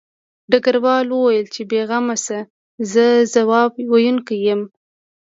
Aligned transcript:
ډګروال 0.51 1.07
وویل 1.11 1.47
چې 1.55 1.61
بې 1.69 1.81
غمه 1.89 2.15
شه 2.23 2.39
زه 2.91 3.05
ځواب 3.33 3.71
ویونکی 3.91 4.37
یم 4.47 4.61